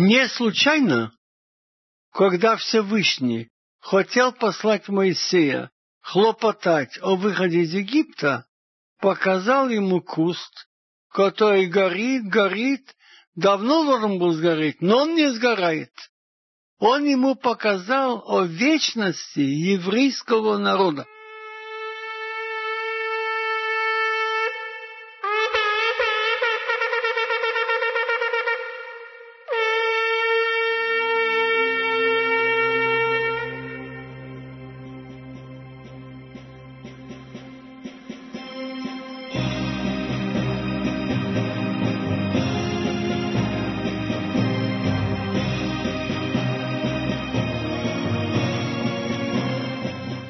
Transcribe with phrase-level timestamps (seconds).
[0.00, 1.10] Не случайно,
[2.12, 3.48] когда Всевышний
[3.80, 8.46] хотел послать Моисея хлопотать о выходе из Египта,
[9.00, 10.68] показал ему куст,
[11.10, 12.94] который горит, горит,
[13.34, 15.90] давно должен был сгореть, но он не сгорает.
[16.78, 21.06] Он ему показал о вечности еврейского народа.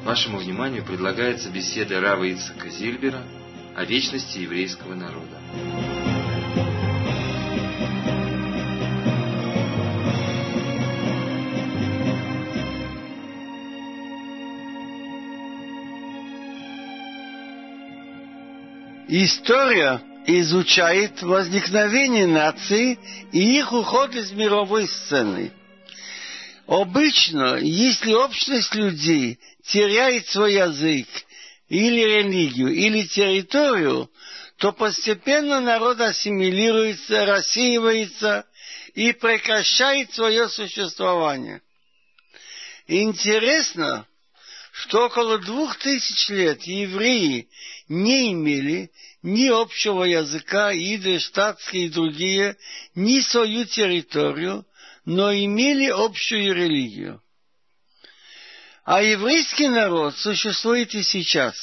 [0.09, 3.21] Вашему вниманию предлагается беседа Рава Ицака Зильбера
[3.75, 5.37] о вечности еврейского народа.
[19.07, 22.97] История изучает возникновение наций
[23.31, 25.51] и их уход из мировой сцены–
[26.69, 31.07] Обычно, если общность людей теряет свой язык,
[31.67, 34.11] или религию, или территорию,
[34.57, 38.45] то постепенно народ ассимилируется, рассеивается
[38.93, 41.63] и прекращает свое существование.
[42.85, 44.05] Интересно,
[44.71, 47.49] что около двух тысяч лет евреи
[47.87, 48.91] не имели
[49.23, 52.57] ни общего языка, иды, штатские и другие,
[52.93, 54.65] ни свою территорию,
[55.09, 57.19] но имели общую религию.
[58.85, 61.55] А еврейский народ существует и сейчас,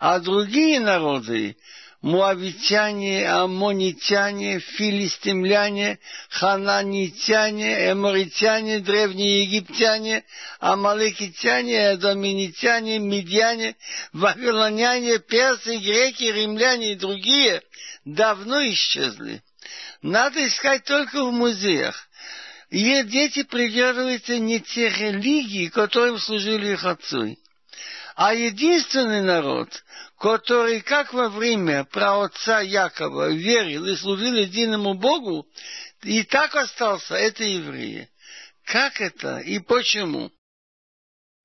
[0.00, 1.56] а другие народы
[2.02, 10.24] муавитяне, аммонитяне, филистимляне, хананитяне, эморитяне, древние египтяне,
[10.58, 13.76] амаликитяне, доминитяне, медяне,
[14.12, 17.62] вавилоняне, персы, греки, римляне и другие
[18.04, 19.40] давно исчезли.
[20.02, 22.08] Надо искать только в музеях.
[22.70, 27.38] Ее дети придерживаются не те религии, которым служили их отцы,
[28.16, 29.84] а единственный народ,
[30.18, 35.46] который, как во время праотца Якова, верил и служил единому Богу,
[36.02, 38.10] и так остался, это евреи.
[38.64, 40.32] Как это и почему?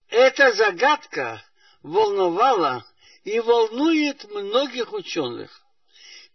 [0.09, 1.43] Эта загадка
[1.83, 2.83] волновала
[3.23, 5.61] и волнует многих ученых.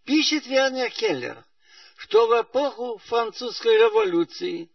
[0.04, 1.44] Пишет Вернер Келлер,
[1.96, 4.70] что в эпоху французской революции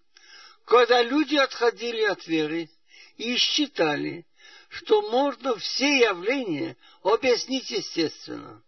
[0.72, 2.70] когда люди отходили от веры
[3.18, 4.26] и считали,
[4.70, 8.64] что можно все явления объяснить естественно.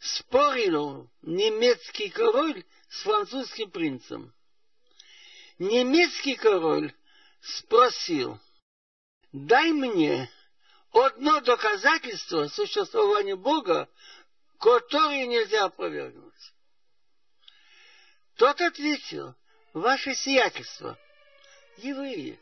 [0.00, 4.34] Спорил немецкий король с французским принцем.
[5.60, 6.92] Немецкий король
[7.40, 8.40] спросил,
[9.30, 10.28] дай мне
[10.90, 13.88] одно доказательство существования Бога,
[14.58, 16.52] которое нельзя опровергнуть.
[18.34, 19.36] Тот ответил,
[19.74, 20.96] ваше сиятельство,
[21.78, 22.38] евреи.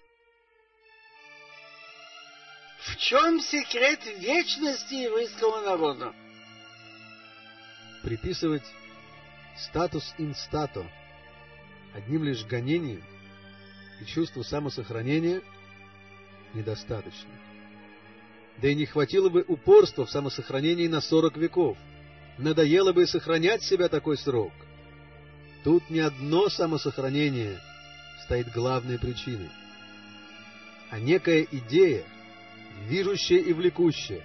[2.84, 6.14] В чем секрет вечности еврейского народа?
[8.02, 8.64] Приписывать
[9.56, 10.86] статус инстато
[11.94, 13.02] одним лишь гонением
[14.00, 15.40] и чувству самосохранения
[16.54, 17.30] недостаточно.
[18.58, 21.78] Да и не хватило бы упорства в самосохранении на сорок веков.
[22.38, 24.52] Надоело бы сохранять себя такой срок—
[25.64, 27.60] Тут не одно самосохранение
[28.24, 29.50] стоит главной причиной,
[30.90, 32.04] а некая идея,
[32.88, 34.24] движущая и влекущая,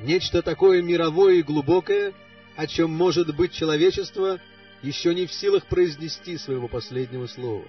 [0.00, 2.14] нечто такое мировое и глубокое,
[2.56, 4.40] о чем, может быть, человечество
[4.82, 7.66] еще не в силах произнести своего последнего слова.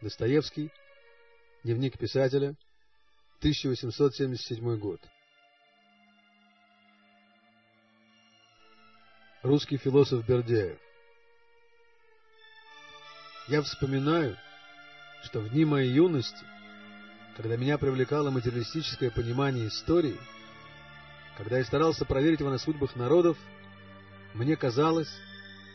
[0.00, 0.70] Достоевский,
[1.64, 2.54] дневник писателя,
[3.40, 5.00] 1877 год.
[9.48, 10.78] Русский философ Бердяев.
[13.48, 14.36] Я вспоминаю,
[15.24, 16.44] что в дни моей юности,
[17.34, 20.18] когда меня привлекало материалистическое понимание истории,
[21.38, 23.38] когда я старался проверить его на судьбах народов,
[24.34, 25.10] мне казалось,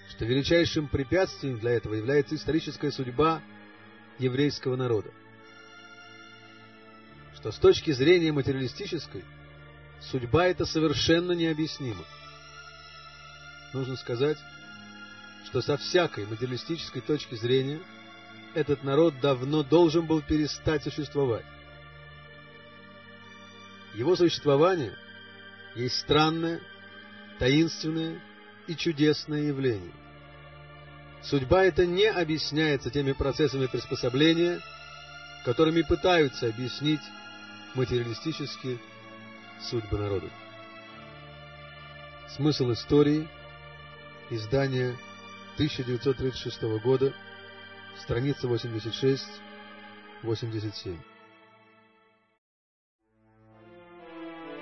[0.10, 3.42] что величайшим препятствием для этого является историческая судьба
[4.20, 5.10] еврейского народа.
[7.38, 9.24] Что с точки зрения материалистической,
[10.12, 12.06] судьба эта совершенно необъяснима
[13.74, 14.38] нужно сказать,
[15.46, 17.80] что со всякой материалистической точки зрения
[18.54, 21.46] этот народ давно должен был перестать существовать.
[23.96, 24.96] Его существование
[25.76, 26.62] есть странное,
[27.40, 28.20] таинственное
[28.68, 29.92] и чудесное явление.
[31.24, 34.60] Судьба эта не объясняется теми процессами приспособления,
[35.46, 37.02] которыми пытаются объяснить
[37.76, 38.80] материалистически
[39.62, 40.32] судьбы народов.
[42.36, 43.28] Смысл истории.
[44.34, 44.98] Издание
[45.58, 47.14] 1936 года.
[48.02, 50.98] Страница 86-87.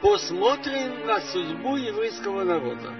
[0.02, 2.94] Посмотрим на судьбу еврейского народа.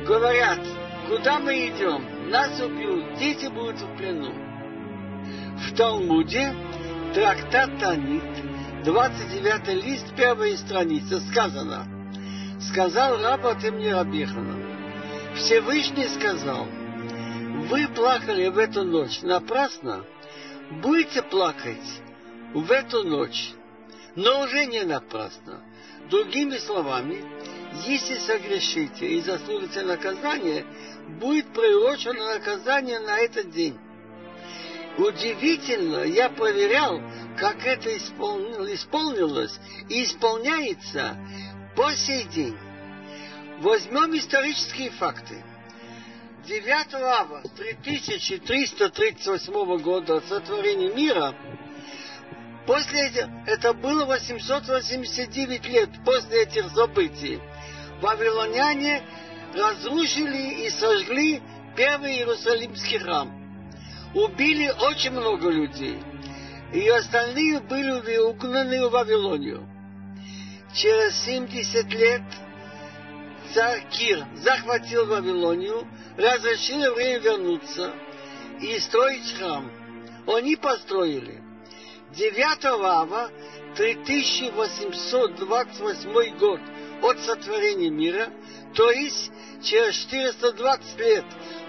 [0.06, 0.60] Говорят,
[1.08, 2.30] куда мы идем?
[2.30, 4.32] Нас убьют, дети будут в плену.
[5.58, 6.54] В Талмуде,
[7.14, 8.22] трактат Танит,
[8.86, 11.88] 29 лист, первая страница, сказано,
[12.70, 14.64] сказал раб от имени Рабихана.
[15.34, 16.68] Всевышний сказал,
[17.68, 20.04] вы плакали в эту ночь напрасно,
[20.70, 22.00] будете плакать
[22.54, 23.54] в эту ночь,
[24.14, 25.64] но уже не напрасно.
[26.08, 27.24] Другими словами,
[27.88, 30.64] если согрешите и заслужите наказание,
[31.18, 33.76] будет приурочено наказание на этот день.
[34.96, 37.02] Удивительно, я проверял,
[37.36, 41.16] как это исполнилось и исполняется
[41.74, 42.56] по сей день.
[43.60, 45.42] Возьмем исторические факты.
[46.46, 51.34] 9 августа 3338 года от сотворения мира
[52.66, 57.40] После это было 889 лет после этих событий.
[58.00, 59.02] Вавилоняне
[59.54, 61.40] разрушили и сожгли
[61.76, 63.30] первый Иерусалимский храм.
[64.14, 66.02] Убили очень много людей.
[66.76, 69.66] И остальные были угнаны в Вавилонию.
[70.74, 72.20] Через 70 лет
[73.54, 75.88] царь Кир захватил Вавилонию,
[76.18, 77.94] разрешил евреям вернуться
[78.60, 79.72] и строить храм.
[80.26, 81.42] Они построили.
[82.14, 83.30] 9 ава
[83.74, 86.60] 3828 год
[87.02, 88.28] от сотворения мира,
[88.74, 89.30] то есть
[89.62, 91.24] через 420 лет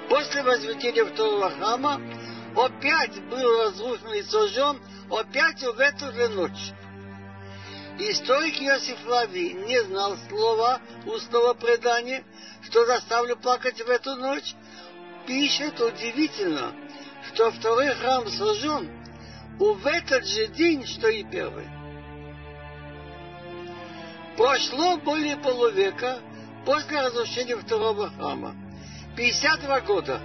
[0.09, 2.01] после возведения второго храма,
[2.59, 6.73] опять был разрушен и сожжен, опять в эту же ночь.
[7.99, 12.23] Историк Иосиф Лави не знал слова устного предания,
[12.63, 14.53] что заставлю плакать в эту ночь,
[15.25, 16.73] пишет удивительно,
[17.27, 18.89] что второй храм сожжен
[19.59, 21.67] в этот же день, что и первый.
[24.37, 26.19] Прошло более полувека
[26.65, 28.55] после разрушения второго храма.
[29.15, 30.21] 52 года.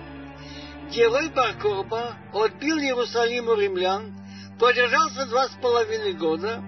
[0.93, 4.15] Герой Баркорба отбил Иерусалим у римлян,
[4.59, 6.62] продержался два с половиной года,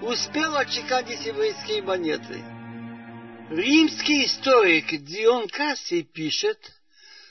[0.00, 2.44] успел отчеканить еврейские монеты.
[3.50, 6.58] Римский историк Дион Кассий пишет,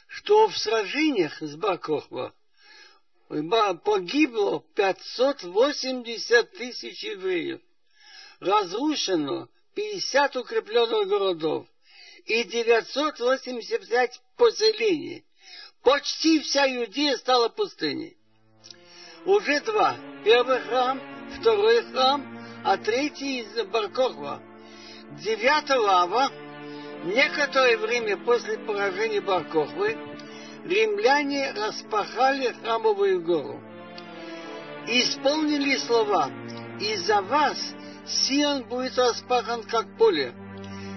[0.08, 2.34] что в сражениях с Баркорба
[3.30, 7.62] погибло 580 тысяч евреев,
[8.42, 11.68] разрушено 50 укрепленных городов
[12.26, 15.24] и 985 поселений.
[15.84, 18.16] Почти вся Иудея стала пустыней.
[19.26, 19.96] Уже два.
[20.24, 21.02] Первый храм,
[21.38, 24.42] второй храм, а третий из Баркохва.
[25.22, 26.32] 9 ава,
[27.04, 29.98] некоторое время после поражения Баркохвы,
[30.64, 33.62] римляне распахали храмовую гору.
[34.88, 36.32] Исполнили слова
[36.80, 37.58] «Из-за вас
[38.08, 40.34] Сион будет распахан, как поле,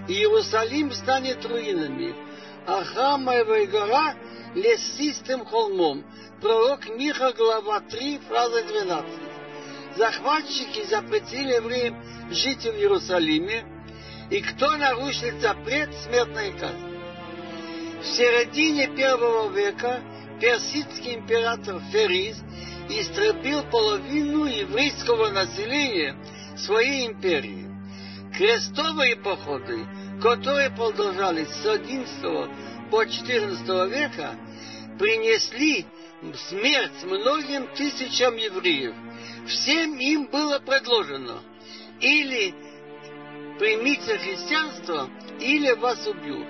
[0.09, 2.25] и Иерусалим станет руинами,
[2.67, 4.15] а храмовая гора—
[4.55, 6.05] лесистым холмом».
[6.41, 9.11] Пророк Миха, глава 3, фраза 12.
[9.97, 11.97] Захватчики запретили евреям
[12.31, 13.65] жить в Иерусалиме,
[14.31, 16.97] и кто нарушит запрет, смертная казнь.
[18.03, 20.03] В середине первого века
[20.39, 22.37] персидский император Фериз
[22.91, 26.17] истребил половину еврейского населения
[26.59, 27.67] своей империи.
[28.37, 29.87] Крестовые походы,
[30.23, 34.37] которые продолжались с XI по XIV века,
[34.99, 35.87] принесли
[36.49, 38.95] смерть многим тысячам евреев.
[39.47, 41.41] Всем им было предложено
[42.01, 42.55] или
[43.59, 45.09] примите христианство,
[45.41, 46.49] или вас убьют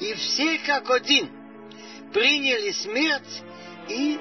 [0.00, 1.30] и все как один
[2.12, 3.42] приняли смерть,
[3.88, 4.18] и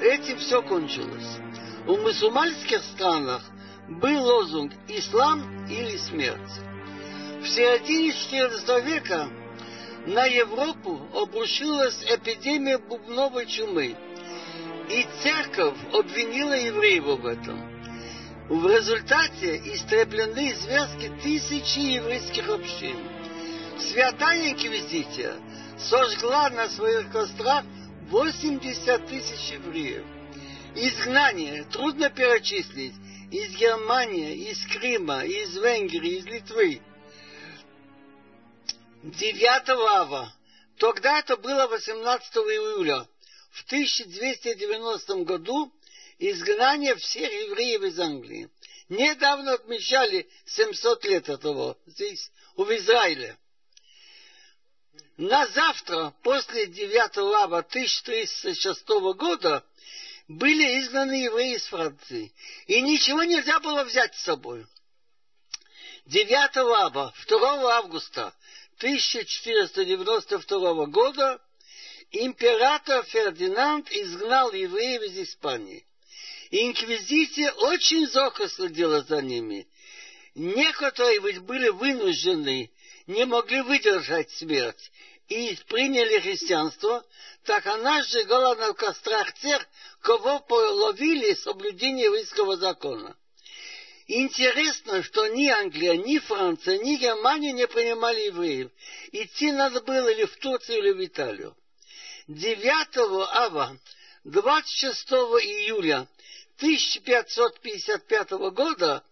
[0.00, 1.38] этим все кончилось.
[1.86, 3.42] У мусульманских странах
[3.88, 6.73] был лозунг «Ислам или смерть».
[7.44, 9.28] В середине XIV века
[10.06, 13.94] на Европу обрушилась эпидемия бубновой чумы,
[14.88, 17.60] и церковь обвинила евреев в этом.
[18.48, 22.96] В результате истреблены зверски тысячи еврейских общин.
[23.78, 25.34] Святая Инквизиция
[25.78, 27.62] сожгла на своих кострах
[28.08, 30.06] 80 тысяч евреев.
[30.76, 32.94] Изгнание трудно перечислить
[33.30, 36.80] из Германии, из Крыма, из Венгрии, из Литвы.
[39.04, 40.32] 9 ава,
[40.78, 43.06] тогда это было 18 июля,
[43.50, 45.70] в 1290 году
[46.18, 48.48] изгнание всех евреев из Англии.
[48.88, 53.36] Недавно отмечали 700 лет этого здесь, в Израиле.
[55.18, 59.62] На завтра, после 9 ава 1306 года,
[60.28, 62.32] были изгнаны евреи из Франции,
[62.66, 64.66] и ничего нельзя было взять с собой.
[66.06, 68.34] 9 ава, 2 августа
[68.78, 71.40] 1492 года
[72.10, 75.84] император Фердинанд изгнал евреев из Испании.
[76.50, 79.66] Инквизиция очень зорко следила за ними.
[80.34, 82.70] Некоторые ведь были вынуждены,
[83.06, 84.90] не могли выдержать смерть
[85.28, 87.04] и приняли христианство,
[87.44, 89.66] так она сжигала на кострах тех,
[90.00, 93.16] кого половили соблюдение еврейского закона.
[94.06, 98.70] Интересно, что ни Англия, ни Франция, ни Германия не принимали евреев.
[99.12, 101.56] Идти надо было или в Турцию, или в Италию.
[102.28, 102.96] 9
[103.32, 103.78] ава,
[104.24, 106.06] 26 июля
[106.58, 109.02] 1555 года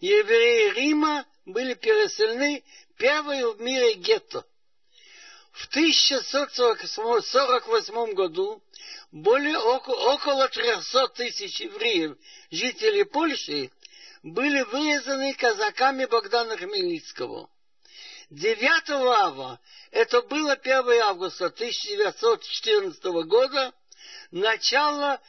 [0.00, 2.64] евреи Рима были переселены
[2.96, 4.46] первой в мире гетто.
[5.52, 8.62] В 1648 году
[9.10, 12.16] более около 300 тысяч евреев,
[12.50, 13.70] жителей Польши,
[14.32, 17.48] были вырезаны казаками Богдана Хмельницкого.
[18.30, 23.72] 9 ава, это было 1 августа 1914 года,
[24.30, 25.20] начало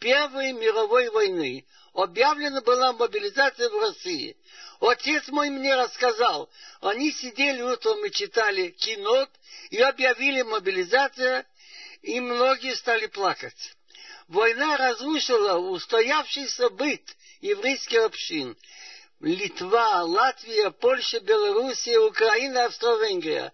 [0.00, 1.66] Первой мировой войны.
[1.92, 4.36] Объявлена была мобилизация в России.
[4.80, 9.28] Отец мой мне рассказал, они сидели утром и читали кино,
[9.70, 11.44] и объявили мобилизацию,
[12.02, 13.74] и многие стали плакать.
[14.28, 18.56] Война разрушила устоявшийся быт еврейских общин.
[19.20, 23.52] Литва, Латвия, Польша, Белоруссия, Украина, Австро-Венгрия.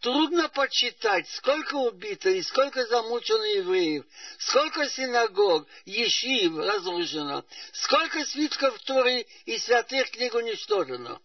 [0.00, 4.04] Трудно подсчитать, сколько убито и сколько замучено евреев,
[4.38, 11.20] сколько синагог, ешив разрушено, сколько свитков Торы и святых книг уничтожено.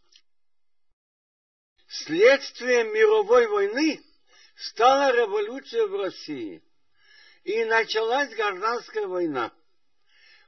[1.89, 4.01] Следствием мировой войны
[4.55, 6.63] стала революция в России,
[7.43, 9.51] и началась гражданская война.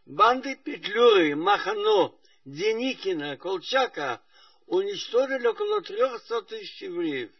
[0.05, 4.21] Банды Петлюры, Махано, Деникина, Колчака
[4.67, 7.31] уничтожили около 300 тысяч евреев.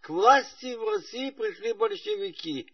[0.00, 2.66] К власти в России пришли большевики,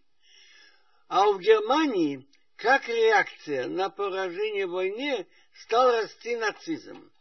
[1.09, 2.26] а в Германии,
[2.57, 5.26] как реакция на поражение в войне,
[5.62, 7.12] стал расти нацизм.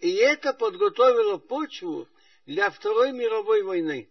[0.00, 2.08] И это подготовило почву
[2.46, 4.08] для Второй мировой войны.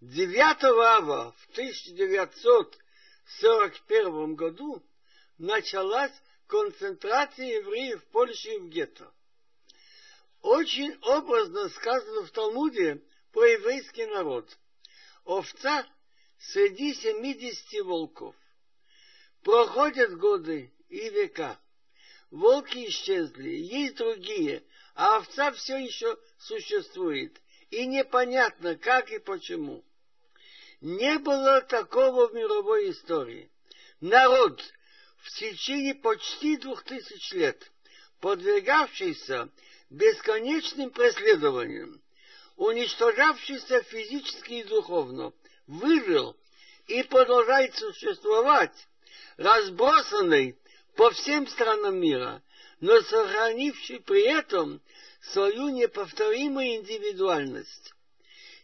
[0.00, 4.80] 9 ава в 1941 году
[5.38, 6.12] началась
[6.46, 9.10] концентрация евреев в Польше и в гетто.
[10.42, 13.00] Очень образно сказано в Талмуде
[13.32, 14.46] про еврейский народ.
[15.24, 15.86] Овца
[16.38, 18.34] среди семидесяти волков.
[19.42, 21.58] Проходят годы и века.
[22.30, 24.62] Волки исчезли, есть другие,
[24.94, 27.40] а овца все еще существует.
[27.70, 29.84] И непонятно, как и почему.
[30.80, 33.50] Не было такого в мировой истории.
[34.00, 34.62] Народ
[35.24, 37.72] в течение почти двух тысяч лет,
[38.20, 39.48] подвергавшийся
[39.88, 42.02] бесконечным преследованиям,
[42.56, 45.32] уничтожавшийся физически и духовно,
[45.66, 46.36] выжил
[46.88, 48.86] и продолжает существовать,
[49.38, 50.58] разбросанный
[50.94, 52.42] по всем странам мира,
[52.80, 54.82] но сохранивший при этом
[55.32, 57.94] свою неповторимую индивидуальность.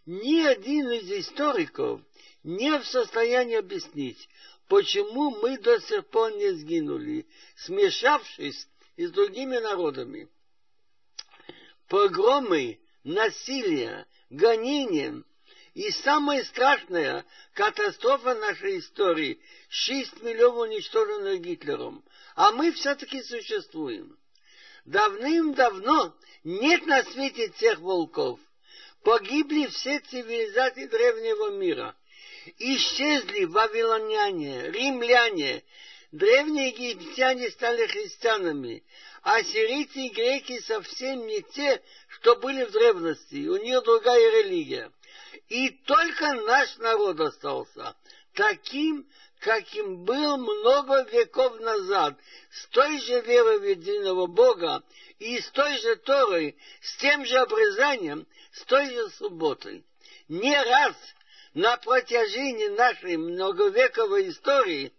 [0.04, 2.02] Ни один из историков
[2.42, 4.28] не в состоянии объяснить,
[4.70, 10.28] почему мы до сих пор не сгинули, смешавшись с другими народами.
[11.88, 15.24] Погромы, насилие, гонения
[15.74, 22.04] и самая страшная катастрофа нашей истории– 6 миллионов уничтоженных Гитлером.
[22.36, 24.16] А мы все-таки существуем.
[24.84, 28.38] Давным-давно нет на свете тех волков.
[29.02, 31.96] Погибли все цивилизации древнего мира.
[32.58, 35.62] Исчезли вавилоняне, римляне,
[36.12, 38.82] древние египтяне стали христианами,
[39.22, 44.90] а сирийцы и греки совсем не те, что были в древности, у них другая религия.
[45.48, 47.94] и только наш народ остался
[48.34, 49.06] таким,
[49.40, 52.18] каким был много веков назад,
[52.50, 54.82] с той же верой в единого Бога
[55.18, 59.84] и с той же Торой, с тем же обрезанием, с той же субботой.
[60.28, 60.94] Не раз
[61.54, 64.92] на протяжении нашей многовековой истории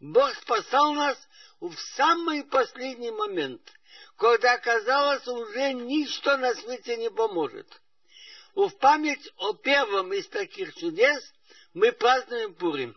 [0.00, 1.16] Бог спасал нас
[1.60, 3.62] в самый последний момент,
[4.18, 7.66] когда казалось уже ничто на свете не поможет.
[8.54, 11.32] В память о первом из таких чудес
[11.72, 12.96] мы празднуем Пурим.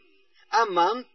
[0.49, 1.05] Аман,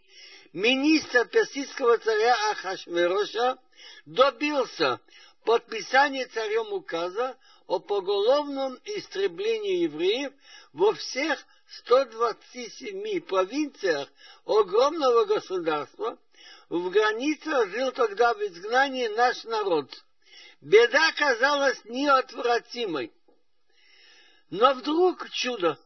[0.53, 3.59] министр персидского царя Ахашвероша,
[4.07, 4.99] добился
[5.45, 10.33] подписания царем указа о поголовном истреблении евреев
[10.73, 11.45] во всех
[11.79, 14.09] 127 провинциях
[14.45, 16.19] огромного государства,
[16.69, 19.91] в границах жил тогда в изгнании наш народ.
[20.61, 23.13] Беда казалась неотвратимой.
[24.51, 25.79] Но вдруг чудо.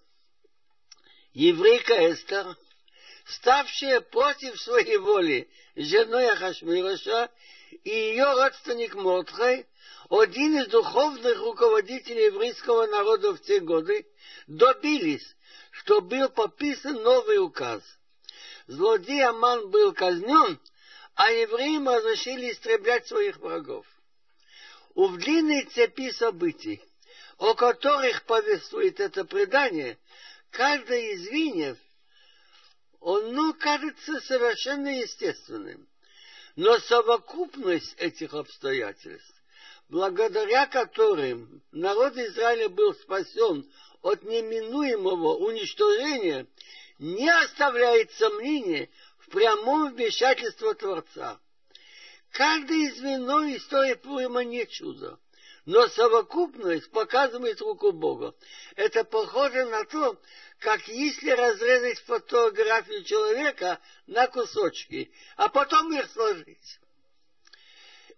[1.32, 2.56] Еврейка Эстер,
[3.26, 7.30] ставшая против своей воли женой Ахашмироша
[7.84, 9.66] и ее родственник Мордхай,
[10.08, 14.06] один из духовных руководителей еврейского народа в те годы,
[14.46, 15.35] добились,
[15.78, 17.82] что был подписан новый указ.
[18.66, 20.58] Злодей Аман был казнен,
[21.14, 23.86] а евреям разрешили истреблять своих врагов.
[24.94, 26.82] В длинной цепи событий,
[27.38, 29.98] о которых повествует это предание,
[30.50, 31.76] каждое из звеньев,
[33.00, 35.86] оно кажется совершенно естественным.
[36.56, 39.34] Но совокупность этих обстоятельств,
[39.90, 43.70] благодаря которым народ Израиля был спасен
[44.02, 46.46] от неминуемого уничтожения,
[46.98, 48.88] не оставляет сомнения
[49.18, 51.38] в прямом вмешательстве Творца.
[52.32, 55.18] Каждое звено истории Пурима не чудо,
[55.64, 58.34] но совокупность показывает руку Бога.
[58.76, 60.20] Это похоже на то,
[60.58, 66.78] как если разрезать фотографию человека на кусочки, а потом их сложить.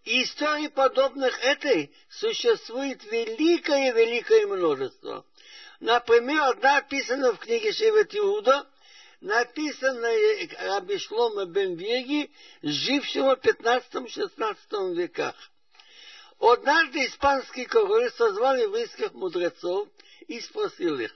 [0.05, 5.27] И историй, подобных этой, существует великое-великое множество.
[5.81, 8.67] Например, одна описана в книге Шевет Иуда,
[9.21, 12.31] написанная Раби Шлома бен Веги,
[12.63, 15.35] жившего в 15-16 веках.
[16.41, 19.89] Однажды испанский король созвал еврейских мудрецов
[20.27, 21.15] и спросил их,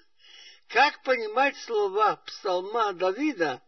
[0.69, 3.61] как понимать слова псалма Давида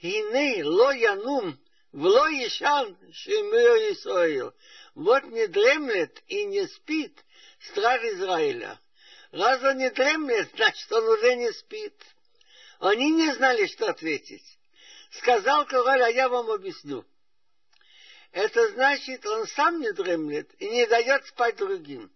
[0.00, 1.58] «Иней ло янум,
[1.92, 4.54] вло ешан шемир Исраил».
[4.94, 7.16] Вот не дремлет и не спит
[7.60, 8.78] страж Израиля.
[9.32, 11.94] Раз он не дремлет, значит, он уже не спит.
[12.80, 14.44] Они не знали, что ответить.
[15.12, 17.04] Сказал король, а я вам объясню.
[18.32, 22.10] Это значит, он сам не дремлет и не дает спать другим.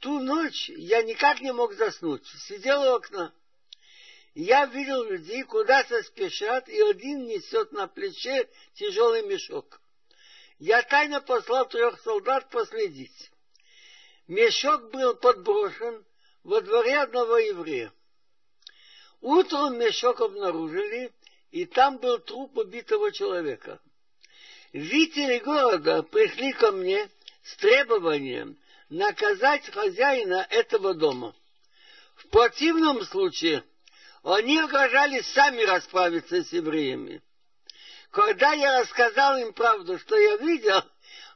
[0.00, 2.26] Ту ночь я никак не мог заснуть.
[2.46, 3.32] Сидел у окна.
[4.34, 9.80] Я видел людей, куда-то спешат, и один несет на плече тяжелый мешок.
[10.58, 13.30] Я тайно послал трех солдат последить.
[14.26, 16.04] Мешок был подброшен
[16.44, 17.92] во дворе одного еврея.
[19.20, 21.12] Утром мешок обнаружили,
[21.50, 23.80] и там был труп убитого человека.
[24.72, 27.08] Жители города пришли ко мне
[27.42, 28.58] с требованием
[28.88, 31.34] наказать хозяина этого дома.
[32.16, 33.62] В противном случае
[34.22, 37.22] они угрожали сами расправиться с евреями.
[38.10, 40.82] Когда я рассказал им правду, что я видел,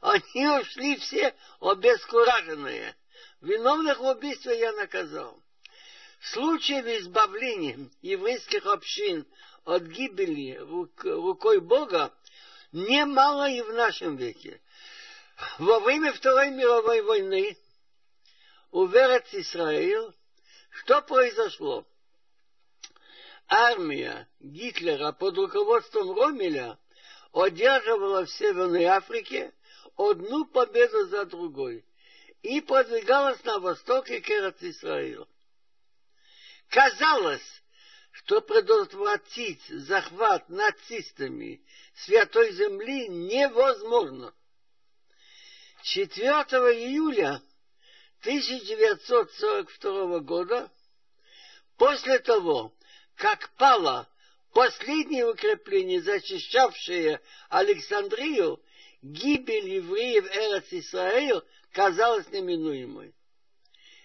[0.01, 2.95] они ушли все обескураженные.
[3.41, 5.41] Виновных в убийстве я наказал.
[6.19, 9.25] В случае избавления еврейских общин
[9.63, 12.13] от гибели рукой Бога
[12.71, 14.61] немало и в нашем веке.
[15.57, 17.57] Во время Второй мировой войны
[18.71, 20.13] у Верец Израиль
[20.71, 21.85] что произошло?
[23.47, 26.77] Армия Гитлера под руководством Ромеля
[27.33, 29.53] одерживала в Северной Африке
[29.99, 31.85] одну победу за другой
[32.41, 35.27] и продвигалась на восток и к Израилю.
[36.69, 37.61] Казалось,
[38.11, 41.61] что предотвратить захват нацистами
[41.95, 44.33] Святой Земли невозможно.
[45.83, 47.41] 4 июля
[48.21, 50.71] 1942 года,
[51.77, 52.73] после того,
[53.15, 54.07] как пало
[54.53, 58.61] последнее укрепление, зачищавшее Александрию,
[59.01, 63.13] гибель евреев Эрец Исраил казалась неминуемой.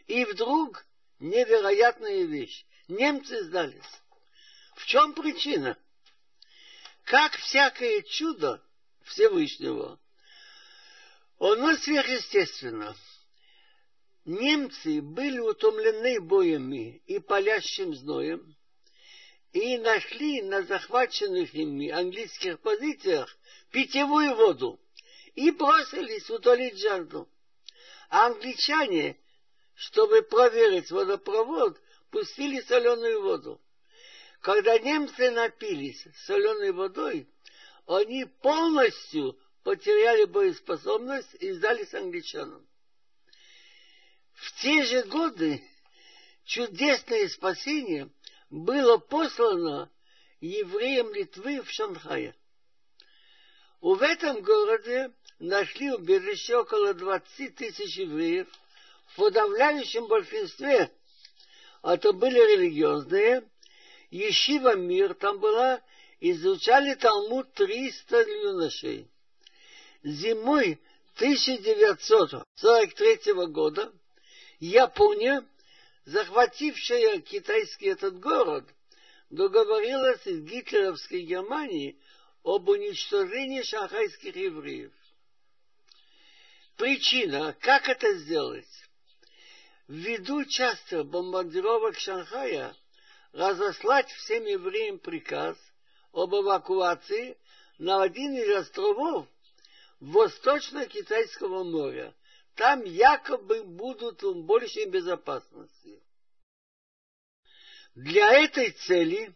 [0.06, 0.84] И вдруг
[1.18, 2.64] невероятная вещь.
[2.88, 3.82] Немцы сдались.
[4.74, 5.78] В чем причина?
[7.04, 8.62] Как всякое чудо
[9.02, 9.98] Всевышнего,
[11.38, 12.94] оно сверхъестественно.
[14.24, 18.56] Немцы были утомлены боями и палящим зноем,
[19.52, 23.36] и нашли на захваченных ими английских позициях
[23.70, 24.80] питьевую воду
[25.34, 27.28] и бросились утолить жажду.
[28.08, 29.18] А англичане,
[29.74, 33.60] чтобы проверить водопровод, пустили соленую воду.
[34.40, 37.26] Когда немцы напились соленой водой,
[37.86, 42.66] они полностью потеряли боеспособность и сдались англичанам.
[44.34, 45.64] В те же годы
[46.44, 48.10] чудесное спасение
[48.50, 49.90] было послано
[50.40, 52.34] евреям Литвы в Шанхае.
[53.84, 58.48] В этом городе нашли убежище около 20 тысяч евреев.
[59.08, 60.90] В подавляющем большинстве
[61.82, 63.46] это были религиозные.
[64.10, 65.82] Ешива Мир там была,
[66.18, 69.06] изучали Талмуд 300 юношей.
[70.02, 70.80] Зимой
[71.16, 73.92] 1943 года
[74.60, 75.44] Япония,
[76.06, 78.64] захватившая китайский этот город,
[79.28, 81.98] договорилась с гитлеровской Германией
[82.44, 84.92] об уничтожении шанхайских евреев.
[86.76, 88.68] Причина, как это сделать?
[89.88, 92.74] Ввиду частых бомбардировок Шанхая
[93.32, 95.56] разослать всем евреям приказ
[96.12, 97.36] об эвакуации
[97.78, 99.26] на один из островов
[100.00, 102.14] Восточно-Китайского моря.
[102.54, 106.02] Там якобы будут в большей безопасности.
[107.94, 109.34] Для этой цели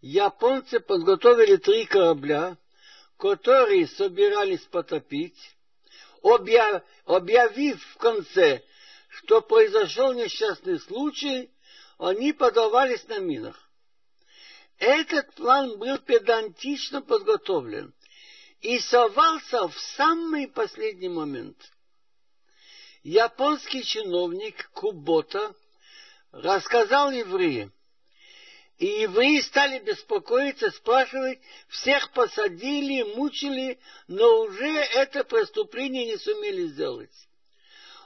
[0.00, 2.56] японцы подготовили три корабля,
[3.18, 5.38] которые собирались потопить,
[6.22, 8.62] объявив в конце,
[9.08, 11.50] что произошел несчастный случай,
[11.98, 13.68] они подавались на минах.
[14.78, 17.92] Этот план был педантично подготовлен
[18.60, 21.56] и совался в самый последний момент.
[23.02, 25.54] Японский чиновник Кубота
[26.30, 27.72] рассказал евреям,
[28.78, 37.10] и евреи стали беспокоиться, спрашивать, всех посадили, мучили, но уже это преступление не сумели сделать.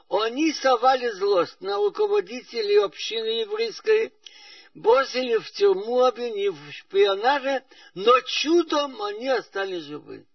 [0.09, 4.13] Они совали злость на руководителей общины еврейской,
[4.75, 7.63] бросили в тюрьму, обвинив в шпионаже,
[7.95, 10.27] но чудом они остались живы.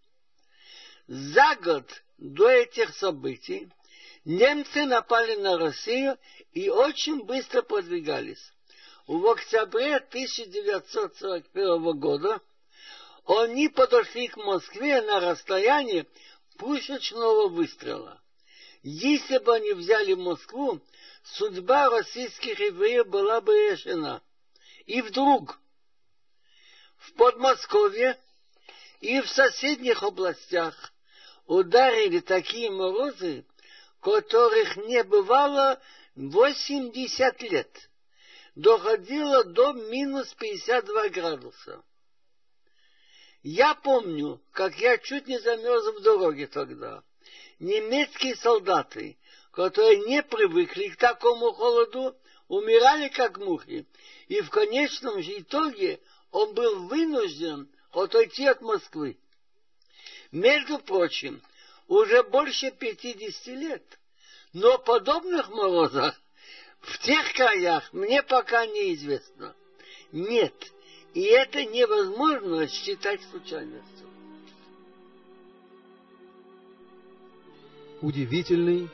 [1.08, 1.86] За год
[2.20, 3.70] до этих событий
[4.24, 6.18] немцы напали на Россию
[6.54, 8.52] и очень быстро продвигались
[9.08, 12.42] в октябре 1941 года
[13.26, 16.06] они подошли к Москве на расстояние
[16.58, 18.22] пушечного выстрела.
[18.84, 20.82] Если бы они взяли Москву,
[21.24, 24.22] судьба российских евреев была бы решена.
[24.86, 25.58] И вдруг
[26.98, 28.20] в Подмосковье
[29.00, 30.92] и в соседних областях
[31.46, 33.46] ударили такие морозы,
[34.02, 35.82] которых не бывало
[36.16, 37.87] 80 лет
[38.58, 41.84] доходило до минус 52 градуса.
[43.44, 47.04] Я помню, как я чуть не замерз в дороге тогда.
[47.60, 49.16] Немецкие солдаты,
[49.52, 52.18] которые не привыкли к такому холоду,
[52.48, 53.86] умирали как мухи,
[54.28, 56.00] и в конечном же итоге
[56.32, 59.20] он был вынужден отойти от Москвы.
[60.32, 61.44] Между прочим,
[61.88, 64.00] уже больше 50 лет,
[64.52, 66.20] но подобных морозах
[66.82, 69.56] в тех краях мне пока неизвестно.
[70.12, 70.54] Нет,
[71.14, 74.08] и это невозможно считать случайностью.
[78.02, 78.90] Удивительный,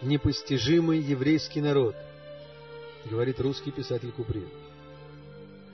[0.00, 1.96] непостижимый еврейский народ,
[3.04, 4.48] говорит русский писатель Куприн.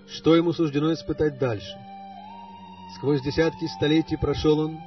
[0.08, 1.76] Что ему суждено испытать дальше?
[2.96, 4.80] Сквозь десятки столетий прошел он,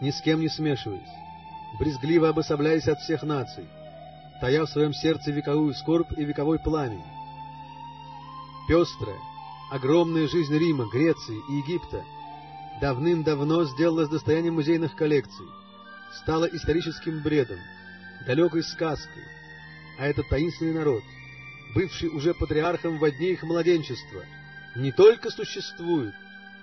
[0.00, 1.02] ни с кем не смешиваясь,
[1.78, 3.66] брезгливо обособляясь от всех наций,
[4.40, 7.04] тая в своем сердце вековую скорбь и вековой пламень.
[8.66, 9.18] Пестрая,
[9.70, 12.04] огромная жизнь Рима, Греции и Египта
[12.80, 15.46] давным-давно сделалась достоянием музейных коллекций,
[16.22, 17.58] стала историческим бредом,
[18.26, 19.24] далекой сказкой,
[19.98, 21.02] а этот таинственный народ,
[21.74, 24.24] бывший уже патриархом во дне их младенчества,
[24.76, 26.14] не только существует,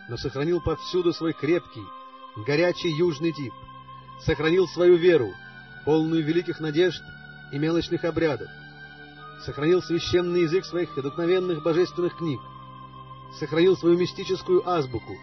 [0.10, 1.86] но сохранил повсюду свой крепкий,
[2.38, 3.54] горячий южный тип,
[4.26, 5.34] сохранил свою веру,
[5.86, 7.04] полную великих надежд
[7.52, 8.50] и мелочных обрядов,
[9.46, 12.40] сохранил священный язык своих вдохновенных божественных книг,
[13.40, 15.18] сохранил свою мистическую азбуку,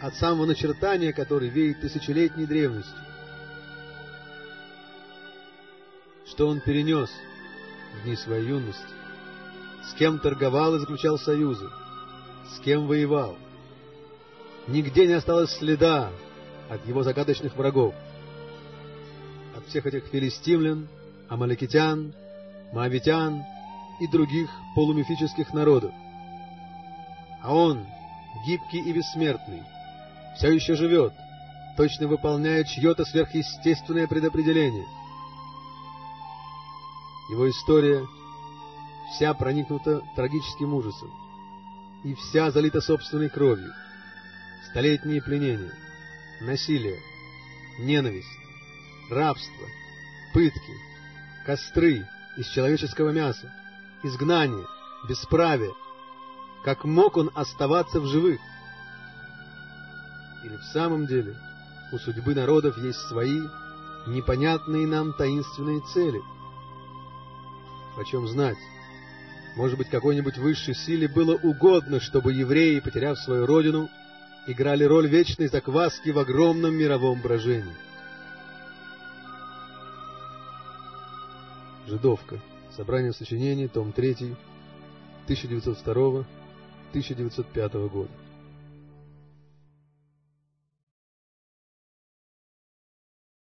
[0.00, 2.98] от самого начертания которой веет тысячелетней древностью.
[6.26, 7.10] Что он перенес
[7.94, 8.84] в дни своей юности,
[9.84, 11.68] с кем торговал и заключал союзы,
[12.54, 13.36] с кем воевал.
[14.66, 16.10] Нигде не осталось следа
[16.68, 17.94] от его загадочных врагов,
[19.56, 20.88] от всех этих филистимлян,
[21.32, 22.12] амаликитян,
[22.72, 23.44] маавитян
[24.00, 25.92] и других полумифических народов.
[27.42, 27.86] А он,
[28.46, 29.62] гибкий и бессмертный,
[30.36, 31.14] все еще живет,
[31.76, 34.86] точно выполняя чье-то сверхъестественное предопределение.
[37.30, 38.06] Его история
[39.14, 41.10] вся проникнута трагическим ужасом,
[42.04, 43.72] и вся залита собственной кровью.
[44.70, 45.72] Столетние пленения,
[46.42, 47.00] насилие,
[47.78, 48.26] ненависть,
[49.10, 49.66] рабство,
[50.34, 50.91] пытки,
[51.44, 53.52] костры из человеческого мяса,
[54.02, 54.66] изгнание,
[55.08, 55.74] бесправие.
[56.64, 58.40] Как мог он оставаться в живых?
[60.44, 61.36] Или в самом деле
[61.92, 63.40] у судьбы народов есть свои,
[64.06, 66.22] непонятные нам таинственные цели?
[67.96, 68.56] Почем знать?
[69.56, 73.90] Может быть, какой-нибудь высшей силе было угодно, чтобы евреи, потеряв свою родину,
[74.46, 77.76] играли роль вечной закваски в огромном мировом брожении.
[81.92, 82.40] Жидовка.
[82.74, 84.34] Собрание сочинений, том 3,
[85.28, 88.08] 1902-1905 года.